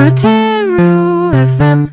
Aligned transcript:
Rotero 0.00 1.30
FM. 1.30 1.92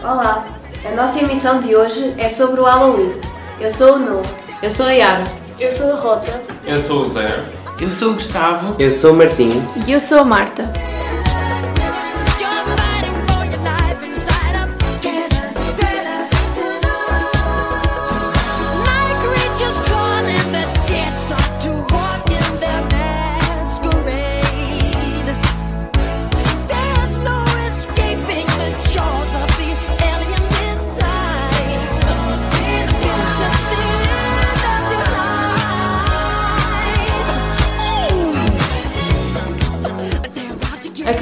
Olá, 0.00 0.44
a 0.84 0.94
nossa 0.94 1.18
emissão 1.18 1.58
de 1.58 1.74
hoje 1.74 2.14
é 2.16 2.28
sobre 2.28 2.60
o 2.60 2.64
Halloween. 2.64 3.14
Eu 3.58 3.68
sou 3.68 3.96
o 3.96 3.98
Noah. 3.98 4.22
Eu 4.62 4.70
sou 4.70 4.86
a 4.86 4.92
Yara. 4.92 5.24
Eu 5.58 5.68
sou 5.68 5.92
a 5.92 5.96
Rota. 5.96 6.40
Eu 6.64 6.78
sou 6.78 7.02
o 7.02 7.08
Zé. 7.08 7.40
Eu 7.80 7.90
sou 7.90 8.12
o 8.12 8.14
Gustavo. 8.14 8.76
Eu 8.78 8.92
sou 8.92 9.12
o 9.12 9.16
Martim. 9.16 9.60
E 9.88 9.90
eu 9.90 9.98
sou 9.98 10.20
a 10.20 10.24
Marta. 10.24 10.72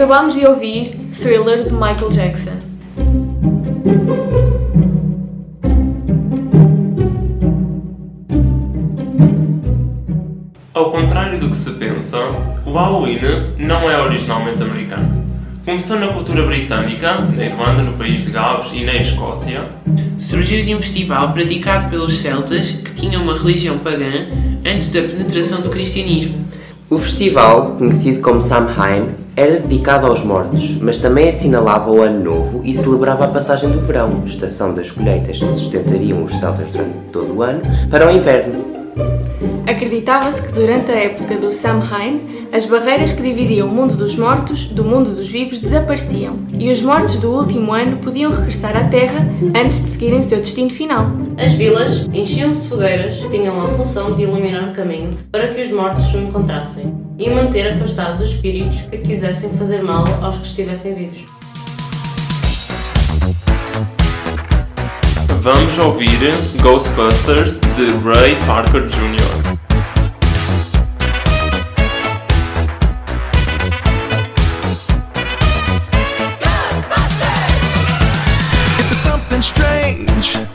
Acabamos 0.05 0.35
de 0.35 0.47
ouvir 0.47 0.91
Thriller 1.19 1.67
de 1.67 1.73
Michael 1.73 2.11
Jackson. 2.11 2.51
Ao 10.75 10.91
contrário 10.91 11.41
do 11.41 11.49
que 11.49 11.57
se 11.57 11.71
pensa, 11.71 12.19
o 12.67 12.73
Halloween 12.75 13.19
não 13.57 13.91
é 13.91 13.99
originalmente 14.03 14.63
americano. 14.63 15.25
Começou 15.65 15.99
na 15.99 16.09
cultura 16.09 16.45
britânica, 16.45 17.23
na 17.23 17.43
Irlanda, 17.43 17.83
no 17.83 17.95
país 17.95 18.27
de 18.27 18.31
Gales 18.31 18.67
e 18.75 18.85
na 18.85 18.97
Escócia. 18.97 19.71
Surgiu 20.19 20.63
de 20.67 20.75
um 20.75 20.83
festival 20.83 21.33
praticado 21.33 21.89
pelos 21.89 22.19
celtas 22.19 22.73
que 22.73 22.93
tinham 22.93 23.23
uma 23.23 23.39
religião 23.39 23.79
pagã 23.79 24.29
antes 24.67 24.91
da 24.91 25.01
penetração 25.01 25.63
do 25.63 25.71
cristianismo. 25.71 26.45
O 26.91 26.99
festival, 26.99 27.77
conhecido 27.79 28.21
como 28.21 28.43
Samhain, 28.43 29.24
era 29.37 29.59
dedicado 29.59 30.07
aos 30.07 30.23
mortos, 30.23 30.79
mas 30.79 30.99
também 30.99 31.29
assinalava 31.29 31.91
o 31.91 32.01
Ano 32.01 32.23
Novo 32.23 32.61
e 32.65 32.75
celebrava 32.75 33.25
a 33.25 33.29
passagem 33.29 33.71
do 33.71 33.81
verão, 33.81 34.23
estação 34.25 34.73
das 34.73 34.91
colheitas 34.91 35.39
que 35.39 35.51
sustentariam 35.51 36.25
os 36.25 36.39
celtas 36.39 36.71
durante 36.71 36.95
todo 37.11 37.35
o 37.35 37.43
ano, 37.43 37.63
para 37.91 38.07
o 38.07 38.11
inverno. 38.11 38.65
Acreditava-se 39.67 40.43
que 40.43 40.53
durante 40.53 40.93
a 40.93 40.95
época 40.95 41.37
do 41.37 41.51
Samhain, 41.51 42.21
as 42.53 42.67
barreiras 42.67 43.13
que 43.13 43.23
dividiam 43.23 43.67
o 43.67 43.73
mundo 43.73 43.97
dos 43.97 44.15
mortos 44.15 44.67
do 44.67 44.85
mundo 44.85 45.11
dos 45.11 45.29
vivos 45.29 45.61
desapareciam 45.61 46.39
e 46.59 46.71
os 46.71 46.81
mortos 46.81 47.19
do 47.19 47.31
último 47.31 47.73
ano 47.73 47.97
podiam 47.97 48.31
regressar 48.31 48.77
à 48.77 48.85
Terra 48.85 49.27
antes 49.59 49.83
de 49.83 49.89
seguirem 49.89 50.19
o 50.19 50.23
seu 50.23 50.39
destino 50.39 50.71
final. 50.71 51.11
As 51.37 51.53
vilas 51.53 52.09
enchiam-se 52.15 52.63
de 52.63 52.69
fogueiras 52.69 53.17
que 53.17 53.29
tinham 53.29 53.61
a 53.61 53.69
função 53.69 54.15
de 54.15 54.23
iluminar 54.23 54.69
o 54.69 54.73
caminho 54.73 55.19
para 55.33 55.49
que 55.49 55.61
os 55.61 55.71
mortos 55.71 56.15
o 56.15 56.19
encontrassem 56.19 56.95
e 57.19 57.29
manter 57.29 57.73
afastados 57.73 58.21
os 58.21 58.31
espíritos 58.31 58.83
que 58.83 58.99
quisessem 58.99 59.51
fazer 59.55 59.83
mal 59.83 60.05
aos 60.23 60.39
que 60.39 60.47
estivessem 60.47 60.95
vivos. 60.95 61.25
Vamos 65.41 65.77
ouvir 65.79 66.09
Ghostbusters 66.63 67.59
de 67.59 67.91
Ray 68.05 68.37
Parker 68.47 68.83
Jr. 68.87 69.59
If 78.79 78.89
there's 78.89 78.97
something 78.97 79.43
strange 79.43 80.54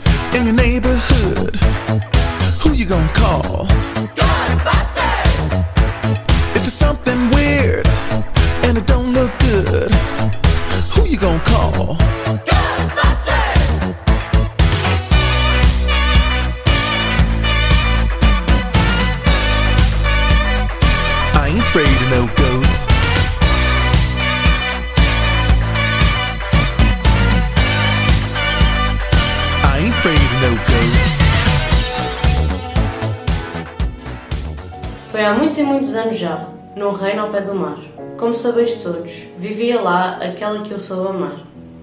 Foi 35.20 35.26
há 35.26 35.34
muitos 35.34 35.58
e 35.58 35.62
muitos 35.62 35.94
anos 35.94 36.16
já, 36.16 36.46
num 36.74 36.92
reino 36.92 37.20
ao 37.20 37.28
pé 37.28 37.42
do 37.42 37.54
mar. 37.54 37.76
Como 38.16 38.32
sabeis 38.32 38.76
todos, 38.76 39.26
vivia 39.36 39.78
lá 39.78 40.12
aquela 40.12 40.62
que 40.62 40.72
eu 40.72 40.78
soube 40.78 41.10
amar. 41.10 41.36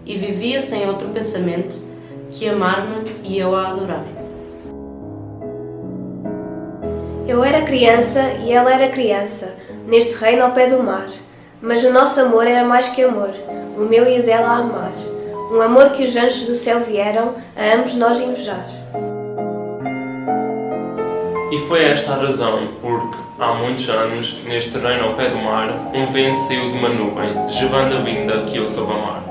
E 0.07 0.17
vivia 0.17 0.59
sem 0.59 0.89
outro 0.89 1.09
pensamento 1.09 1.77
que 2.31 2.49
amar-me 2.49 2.95
e 3.23 3.37
eu 3.37 3.55
a 3.55 3.67
adorar. 3.67 4.03
Eu 7.27 7.43
era 7.43 7.61
criança 7.61 8.23
e 8.43 8.51
ela 8.51 8.73
era 8.73 8.89
criança, 8.89 9.55
neste 9.85 10.15
reino 10.15 10.41
ao 10.41 10.53
pé 10.53 10.65
do 10.65 10.81
mar. 10.81 11.05
Mas 11.61 11.83
o 11.83 11.93
nosso 11.93 12.19
amor 12.19 12.47
era 12.47 12.67
mais 12.67 12.89
que 12.89 13.03
amor, 13.03 13.29
o 13.77 13.81
meu 13.81 14.09
e 14.09 14.19
o 14.19 14.25
dela 14.25 14.47
a 14.47 14.57
amar. 14.57 14.93
Um 15.51 15.61
amor 15.61 15.91
que 15.91 16.03
os 16.03 16.15
anjos 16.15 16.47
do 16.47 16.55
céu 16.55 16.79
vieram 16.79 17.35
a 17.55 17.75
ambos 17.75 17.95
nós 17.95 18.19
invejar. 18.19 18.76
E 21.49 21.59
foi 21.69 21.81
esta 21.85 22.11
a 22.11 22.17
razão 22.17 22.67
porque, 22.81 23.17
há 23.39 23.53
muitos 23.53 23.87
anos, 23.87 24.35
neste 24.43 24.77
reino 24.77 25.05
ao 25.05 25.13
pé 25.13 25.29
do 25.29 25.37
mar, 25.37 25.69
um 25.93 26.11
vento 26.11 26.37
saiu 26.41 26.69
de 26.71 26.77
uma 26.77 26.89
nuvem, 26.89 27.33
levando 27.61 27.95
a 27.95 28.01
vinda 28.01 28.43
que 28.43 28.57
eu 28.57 28.67
soube 28.67 28.91
amar. 28.91 29.23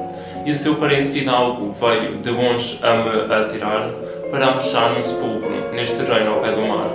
E 0.47 0.51
o 0.51 0.57
seu 0.57 0.77
parente 0.77 1.11
fidalgo 1.11 1.75
veio 1.79 2.17
de 2.17 2.31
longe 2.31 2.79
a 2.83 2.95
me 2.95 3.35
atirar 3.35 3.91
para 4.31 4.55
fechar 4.55 4.95
num 4.95 5.05
sepulcro, 5.05 5.75
neste 5.75 6.01
reino 6.05 6.33
ao 6.33 6.41
pé 6.41 6.53
do 6.53 6.63
mar. 6.63 6.89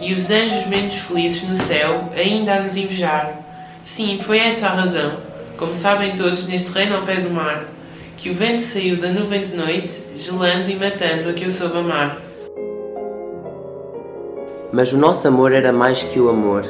E 0.00 0.14
os 0.14 0.30
anjos 0.30 0.66
menos 0.68 0.94
felizes 1.00 1.46
no 1.46 1.54
céu 1.54 2.08
ainda 2.16 2.54
a 2.54 2.60
nos 2.60 2.78
invejar. 2.78 3.42
Sim, 3.84 4.18
foi 4.22 4.38
essa 4.38 4.68
a 4.68 4.74
razão, 4.74 5.18
como 5.58 5.74
sabem 5.74 6.16
todos 6.16 6.46
neste 6.46 6.70
reino 6.70 6.96
ao 6.96 7.02
pé 7.02 7.16
do 7.16 7.28
mar, 7.28 7.64
que 8.16 8.30
o 8.30 8.34
vento 8.34 8.62
saiu 8.62 8.96
da 8.96 9.08
nuvem 9.08 9.42
de 9.42 9.54
noite, 9.54 10.00
gelando 10.16 10.70
e 10.70 10.76
matando 10.76 11.28
a 11.28 11.34
que 11.34 11.44
eu 11.44 11.50
soube 11.50 11.76
amar. 11.76 12.27
Mas 14.70 14.92
o 14.92 14.98
nosso 14.98 15.26
amor 15.26 15.52
era 15.52 15.72
mais 15.72 16.02
que 16.02 16.20
o 16.20 16.28
amor 16.28 16.62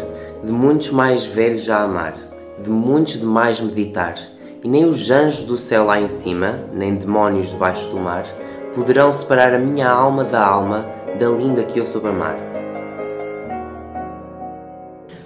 de 0.45 0.53
muitos 0.53 0.91
mais 0.93 1.25
velhos 1.25 1.69
a 1.69 1.83
amar, 1.83 2.15
de 2.63 2.71
muitos 2.71 3.19
demais 3.19 3.61
meditar, 3.61 4.15
e 4.63 4.69
nem 4.69 4.85
os 4.85 5.11
anjos 5.11 5.43
do 5.43 5.59
céu 5.59 5.85
lá 5.85 6.01
em 6.01 6.09
cima, 6.09 6.61
nem 6.73 6.95
demónios 6.95 7.51
debaixo 7.51 7.89
do 7.89 7.97
mar, 7.97 8.25
poderão 8.73 9.11
separar 9.11 9.53
a 9.53 9.59
minha 9.59 9.91
alma 9.91 10.23
da 10.23 10.45
alma 10.45 10.87
da 11.19 11.29
linda 11.29 11.65
que 11.65 11.81
eu 11.81 11.85
soube 11.85 12.07
amar. 12.09 12.37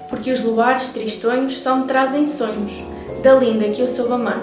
Porque 0.09 0.33
os 0.33 0.43
luares 0.43 0.89
tristonhos 0.89 1.59
só 1.59 1.77
me 1.77 1.85
trazem 1.85 2.25
sonhos, 2.25 2.83
da 3.23 3.35
linda 3.35 3.69
que 3.69 3.83
eu 3.83 3.89
soube 3.89 4.15
amar. 4.15 4.43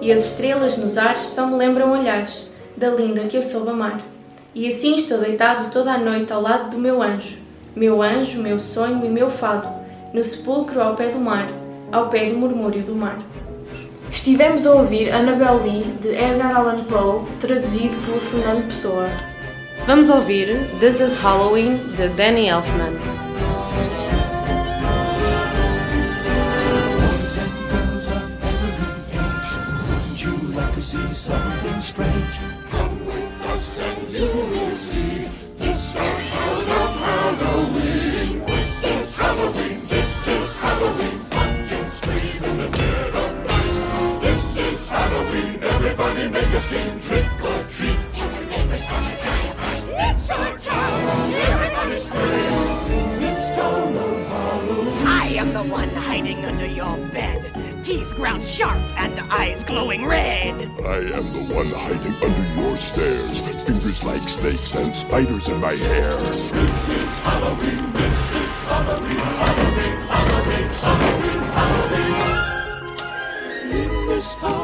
E 0.00 0.12
as 0.12 0.26
estrelas 0.26 0.76
nos 0.76 0.98
ares 0.98 1.22
só 1.22 1.46
me 1.46 1.56
lembram 1.56 1.92
olhares, 1.92 2.50
da 2.76 2.90
linda 2.90 3.22
que 3.22 3.36
eu 3.36 3.42
soube 3.42 3.70
amar. 3.70 4.00
E 4.54 4.66
assim 4.66 4.94
estou 4.94 5.16
deitado 5.16 5.70
toda 5.70 5.92
a 5.92 5.98
noite 5.98 6.32
ao 6.32 6.42
lado 6.42 6.70
do 6.70 6.78
meu 6.78 7.00
anjo, 7.00 7.38
meu 7.74 8.02
anjo, 8.02 8.40
meu 8.40 8.60
sonho 8.60 9.04
e 9.04 9.08
meu 9.08 9.30
fado, 9.30 9.68
no 10.12 10.22
sepulcro 10.22 10.80
ao 10.80 10.94
pé 10.94 11.08
do 11.08 11.18
mar, 11.18 11.48
ao 11.90 12.08
pé 12.08 12.28
do 12.30 12.36
murmúrio 12.36 12.82
do 12.82 12.94
mar. 12.94 13.18
Estivemos 14.10 14.66
a 14.66 14.74
ouvir 14.74 15.10
Annabel 15.10 15.62
Lee, 15.62 15.84
de 16.00 16.08
Edgar 16.08 16.54
Allan 16.54 16.84
Poe, 16.84 17.24
traduzido 17.40 17.96
por 18.06 18.20
Fernando 18.20 18.66
Pessoa. 18.66 19.08
Vamos 19.86 20.10
ouvir 20.10 20.68
This 20.80 21.00
is 21.00 21.16
Halloween 21.16 21.78
de 21.96 22.08
Danny 22.08 22.48
Elfman. 22.48 22.98
Boys 26.98 27.38
and 27.38 27.50
girls 27.70 28.10
of 28.10 28.22
every 28.44 29.18
age, 29.18 29.50
wouldn't 29.88 30.22
you 30.22 30.36
like 30.54 30.74
to 30.74 30.82
see 30.82 31.14
something 31.14 31.80
strange? 31.80 32.51
Make 46.30 46.46
trick 47.02 47.26
or 47.42 47.64
treat. 47.64 47.98
Tell 48.12 48.28
the 48.28 48.44
neighbors 48.46 48.86
on 48.86 49.04
the 49.04 49.16
diaphragm. 49.20 49.88
It's 49.88 50.30
our 50.30 50.56
town. 50.58 51.32
Town 53.54 53.96
of 53.96 54.26
Halloween. 54.28 55.06
I 55.06 55.34
am 55.36 55.52
the 55.52 55.62
one 55.62 55.90
hiding 55.90 56.44
under 56.44 56.66
your 56.66 56.96
bed. 57.08 57.52
Teeth 57.84 58.14
ground 58.14 58.46
sharp 58.46 58.80
and 58.96 59.18
eyes 59.32 59.64
glowing 59.64 60.06
red. 60.06 60.54
I 60.86 60.98
am 61.18 61.32
the 61.32 61.42
one 61.52 61.70
hiding 61.70 62.14
under 62.14 62.60
your 62.60 62.76
stairs. 62.76 63.40
Fingers 63.64 64.04
like 64.04 64.28
snakes 64.28 64.74
and 64.76 64.94
spiders 64.96 65.48
in 65.48 65.60
my 65.60 65.74
hair. 65.74 66.16
This 66.16 66.88
is 66.88 67.18
Halloween. 67.18 67.92
This 67.92 68.34
is 68.34 68.56
Halloween. 68.70 69.18
Halloween. 69.18 69.96
Halloween. 70.12 70.68
Halloween. 70.86 71.40
Halloween. 71.58 72.52
In 73.72 74.06
this 74.06 74.36
town. 74.36 74.61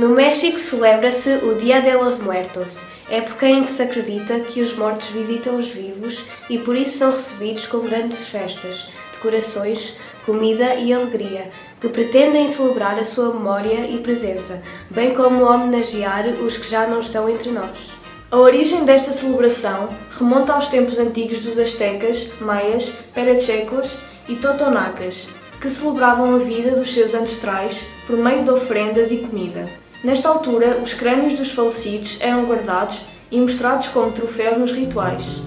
No 0.00 0.08
México 0.08 0.58
celebra-se 0.58 1.28
o 1.44 1.54
Dia 1.56 1.82
de 1.82 1.94
los 1.94 2.16
Muertos, 2.16 2.86
época 3.10 3.46
em 3.46 3.64
que 3.64 3.68
se 3.68 3.82
acredita 3.82 4.40
que 4.40 4.62
os 4.62 4.74
mortos 4.74 5.08
visitam 5.08 5.58
os 5.58 5.68
vivos 5.68 6.24
e 6.48 6.56
por 6.56 6.74
isso 6.74 6.96
são 6.96 7.10
recebidos 7.10 7.66
com 7.66 7.80
grandes 7.80 8.26
festas, 8.26 8.88
decorações, 9.12 9.92
comida 10.24 10.74
e 10.76 10.90
alegria, 10.90 11.50
que 11.78 11.90
pretendem 11.90 12.48
celebrar 12.48 12.98
a 12.98 13.04
sua 13.04 13.34
memória 13.34 13.90
e 13.90 13.98
presença, 13.98 14.62
bem 14.88 15.12
como 15.12 15.44
homenagear 15.44 16.28
os 16.28 16.56
que 16.56 16.70
já 16.70 16.86
não 16.86 17.00
estão 17.00 17.28
entre 17.28 17.50
nós. 17.50 17.90
A 18.30 18.38
origem 18.38 18.86
desta 18.86 19.12
celebração 19.12 19.90
remonta 20.18 20.54
aos 20.54 20.68
tempos 20.68 20.98
antigos 20.98 21.40
dos 21.40 21.58
astecas, 21.58 22.26
maias, 22.40 22.90
perechecos 23.12 23.98
e 24.26 24.34
totonacas, 24.36 25.28
que 25.60 25.68
celebravam 25.68 26.34
a 26.34 26.38
vida 26.38 26.74
dos 26.74 26.94
seus 26.94 27.14
ancestrais 27.14 27.84
por 28.06 28.16
meio 28.16 28.42
de 28.42 28.50
ofrendas 28.50 29.12
e 29.12 29.18
comida. 29.18 29.68
Nesta 30.02 30.30
altura, 30.30 30.78
os 30.82 30.94
crânios 30.94 31.38
dos 31.38 31.52
falecidos 31.52 32.18
eram 32.22 32.46
guardados 32.46 33.02
e 33.30 33.38
mostrados 33.38 33.88
como 33.88 34.10
troféus 34.10 34.56
nos 34.56 34.72
rituais. 34.72 35.42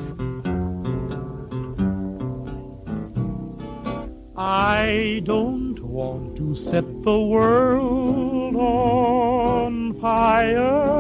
I 4.38 5.22
don't 5.22 5.82
want 5.82 6.36
to 6.36 6.54
set 6.54 6.86
the 7.02 7.18
world 7.18 8.56
on 8.56 9.96
fire. 10.00 10.94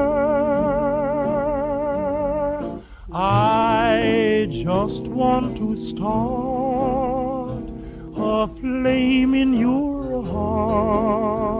I 3.11 4.47
just 4.49 5.07
want 5.07 5.57
to 5.57 5.75
start 5.75 7.69
a 8.17 8.47
flame 8.59 9.35
in 9.35 9.53
your 9.53 10.23
heart. 10.23 11.52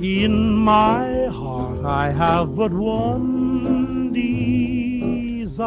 In 0.00 0.54
my 0.54 1.26
heart, 1.26 1.84
I 1.84 2.12
have 2.12 2.54
but 2.54 2.72
one 2.72 4.12
desire. 4.12 5.58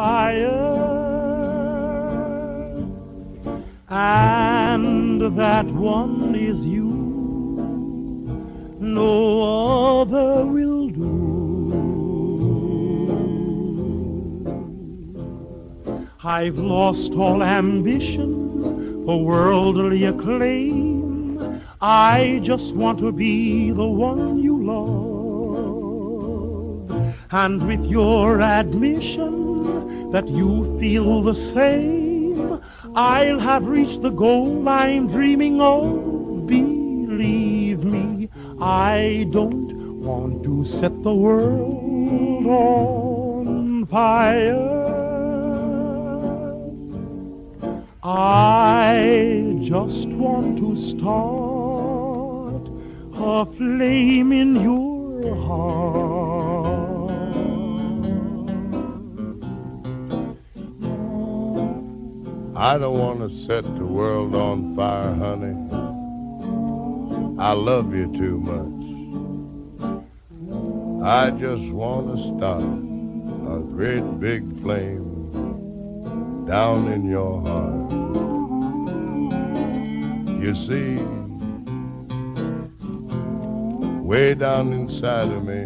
And 3.90 5.20
that 5.36 5.66
one 5.66 6.34
is 6.34 6.64
you. 6.64 6.88
No 8.80 10.00
other 10.00 10.46
will 10.46 10.88
do. 10.88 11.12
I've 16.24 16.56
lost 16.56 17.12
all 17.12 17.42
ambition 17.42 19.04
for 19.04 19.22
worldly 19.22 20.04
acclaim. 20.04 20.91
I 21.84 22.38
just 22.44 22.76
want 22.76 23.00
to 23.00 23.10
be 23.10 23.72
the 23.72 23.84
one 23.84 24.38
you 24.38 24.56
love. 24.62 25.32
And 27.32 27.66
with 27.66 27.84
your 27.86 28.40
admission 28.40 30.10
that 30.12 30.28
you 30.28 30.78
feel 30.78 31.22
the 31.22 31.34
same, 31.34 32.60
I'll 32.94 33.40
have 33.40 33.66
reached 33.66 34.02
the 34.02 34.10
goal 34.10 34.68
I'm 34.68 35.08
dreaming 35.08 35.60
of. 35.60 36.46
Believe 36.46 37.82
me, 37.82 38.28
I 38.60 39.26
don't 39.32 39.72
want 40.02 40.44
to 40.44 40.64
set 40.64 41.02
the 41.02 41.12
world 41.12 42.46
on 42.46 43.86
fire. 43.86 44.68
I 48.04 49.58
just 49.62 50.06
want 50.10 50.58
to 50.58 50.76
start 50.76 51.41
a 53.22 53.46
flame 53.46 54.32
in 54.32 54.56
your 54.56 55.36
heart. 55.46 57.12
I 62.56 62.78
don't 62.78 62.98
want 62.98 63.20
to 63.20 63.30
set 63.30 63.62
the 63.62 63.86
world 63.86 64.34
on 64.34 64.74
fire, 64.74 65.14
honey. 65.14 65.56
I 67.38 67.52
love 67.52 67.94
you 67.94 68.06
too 68.12 68.38
much. 68.40 68.82
I 71.04 71.30
just 71.30 71.70
want 71.70 72.16
to 72.16 72.22
start 72.36 72.62
a 72.62 73.60
great 73.74 74.18
big 74.18 74.60
flame 74.62 76.44
down 76.46 76.90
in 76.92 77.08
your 77.08 77.40
heart. 77.42 77.92
You 80.42 80.54
see, 80.56 80.98
way 84.12 84.34
down 84.34 84.74
inside 84.74 85.28
of 85.32 85.42
me, 85.42 85.64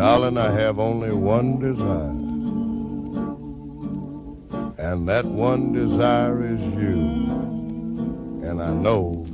darling, 0.00 0.38
I 0.38 0.50
have 0.62 0.78
only 0.78 1.12
one 1.12 1.58
desire. 1.58 2.16
And 4.78 5.06
that 5.06 5.26
one 5.26 5.74
desire 5.74 6.46
is 6.54 6.60
you. 6.82 6.96
And 8.48 8.62
I 8.62 8.70
know 8.70 9.26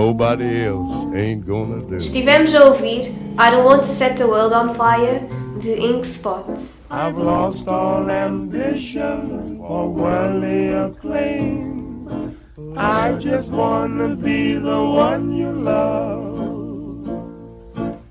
nobody 0.00 0.66
else 0.66 1.16
ain't 1.16 1.46
gonna 1.46 1.80
do. 1.80 1.96
Estivemos 1.96 2.52
a 2.52 2.64
ouvir 2.66 3.08
I 3.38 3.50
Don't 3.50 3.64
Want 3.64 3.82
to 3.84 3.88
Set 3.88 4.18
the 4.18 4.26
World 4.26 4.52
on 4.52 4.74
Fire 4.74 5.26
de 5.58 5.74
Ink 5.74 6.04
Spots. 6.04 6.84
I've 6.90 7.16
lost 7.16 7.66
all 7.66 8.10
ambition 8.10 9.56
for 9.56 9.88
worldly 9.88 10.68
acclaim. 10.68 11.83
I 12.76 13.12
just 13.12 13.52
wanna 13.52 14.16
be 14.16 14.54
the 14.54 14.82
one 14.82 15.32
you 15.32 15.52
love. 15.52 16.24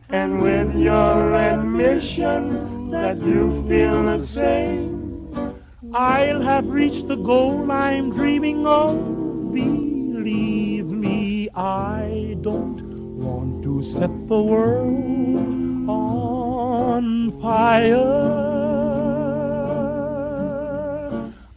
And 0.09 0.41
with 0.41 0.73
your 0.75 1.33
admission 1.33 2.89
that 2.89 3.21
you 3.21 3.65
feel 3.67 4.03
the 4.03 4.19
same, 4.19 5.55
I'll 5.93 6.41
have 6.41 6.67
reached 6.67 7.07
the 7.07 7.17
goal 7.17 7.69
I'm 7.69 8.09
dreaming 8.11 8.65
of. 8.65 9.51
Believe 9.53 10.85
me, 10.85 11.49
I 11.53 12.37
don't 12.41 12.81
want 13.17 13.63
to 13.63 13.83
set 13.83 14.11
the 14.27 14.41
world 14.41 15.89
on 15.89 17.31
fire. 17.41 18.31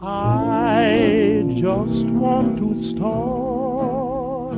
I 0.01 1.06
just 1.67 2.07
want 2.07 2.57
to 2.59 2.81
start 2.81 4.57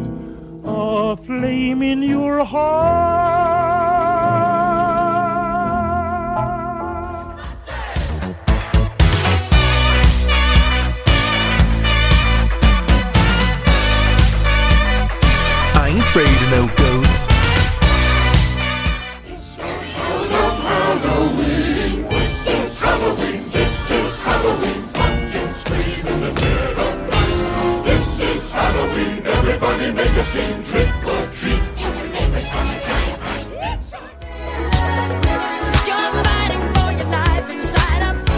a 0.62 1.16
flame 1.24 1.82
in 1.82 2.02
your 2.02 2.44
heart. 2.44 3.38
I 15.74 15.88
ain't 15.88 15.98
afraid 15.98 16.26
of 16.26 16.50
no 16.50 16.66
ghosts. 16.76 16.87
Everybody 29.48 29.92
make 29.92 30.10
a 30.10 30.24
scene. 30.24 30.62
Trick 30.62 30.88
or 31.06 31.26
treat, 31.32 31.62
tell 31.76 31.92
the 31.92 32.08
neighbors 32.08 32.48
gonna 32.50 32.84
die 32.84 33.12
from 33.22 33.38
fighting 36.24 36.64
for 36.74 36.90
your 36.92 37.10
dive 37.10 37.50
inside 37.50 38.02
of 38.10 38.28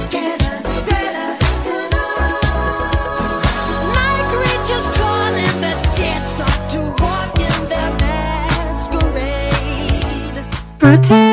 fright. 10.79 11.30